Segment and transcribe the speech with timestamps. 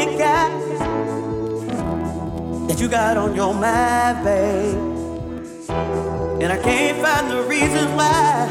[0.00, 0.16] only
[2.68, 4.76] that you got on your mind, babe.
[6.42, 8.48] And I can't find the reason why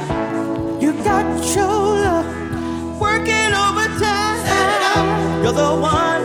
[0.80, 1.26] you got
[1.56, 5.44] your love working overtime.
[5.44, 6.24] You're the one,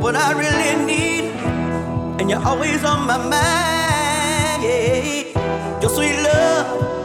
[0.00, 1.30] what I really need,
[2.20, 4.62] and you're always on my mind.
[4.62, 5.80] Yeah.
[5.80, 7.01] Your sweet love.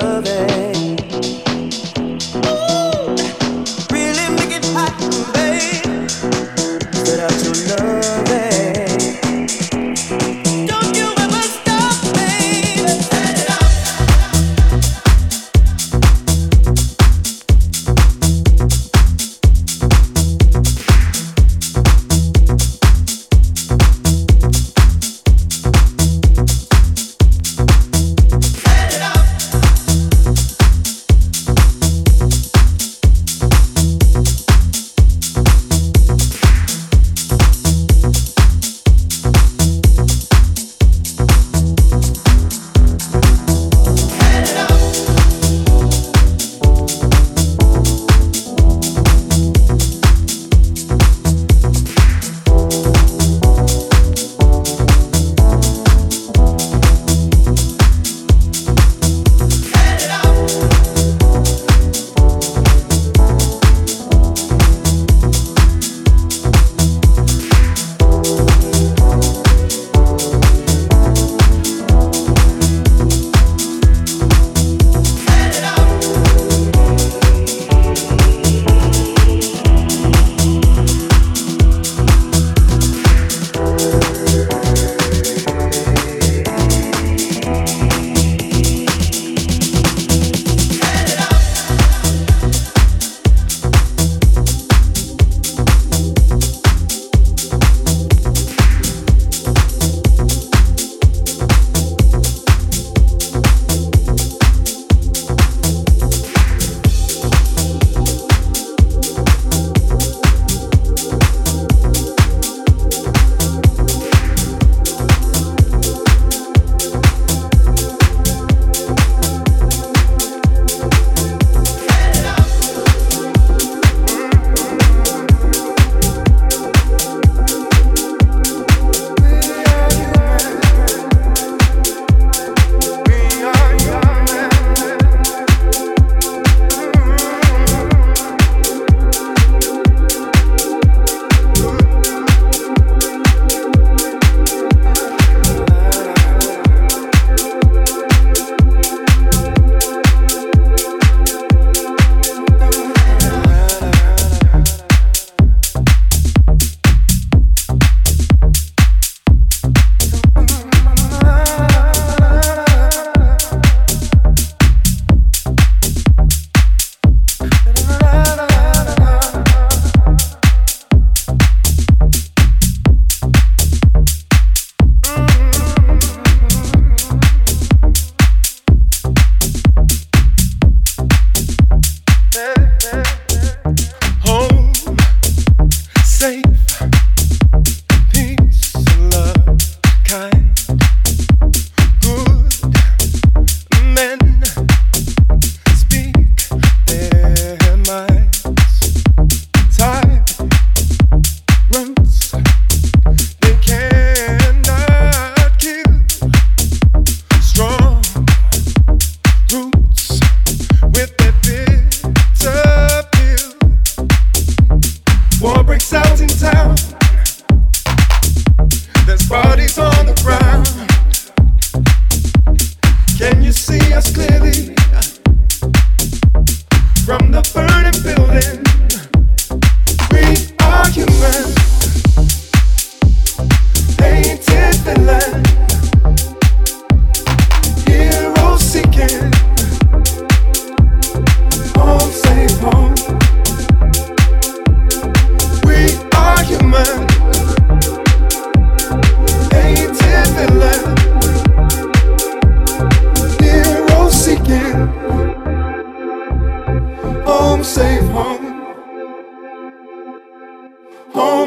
[0.00, 0.61] loving.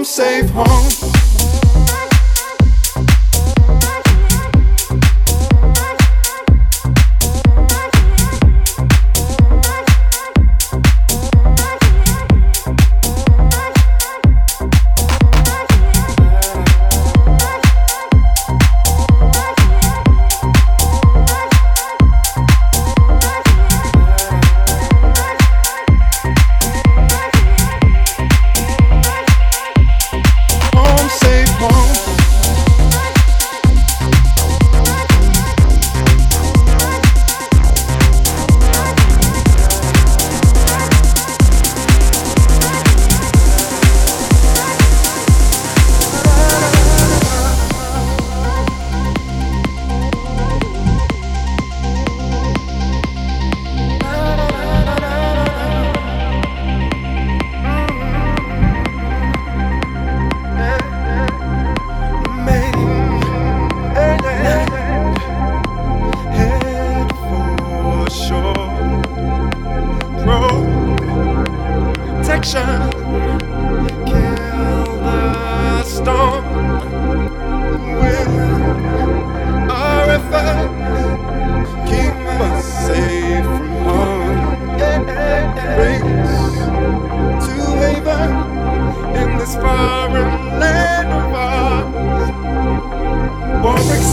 [0.06, 1.05] Safe home.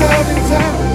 [0.03, 0.92] in times.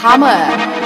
[0.00, 0.77] 他们